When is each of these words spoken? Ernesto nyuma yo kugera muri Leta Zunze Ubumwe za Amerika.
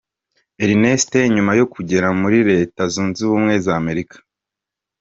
Ernesto 0.63 1.17
nyuma 1.35 1.51
yo 1.59 1.65
kugera 1.73 2.07
muri 2.21 2.37
Leta 2.49 2.81
Zunze 2.93 3.19
Ubumwe 3.23 3.53
za 3.65 3.73
Amerika. 3.81 4.17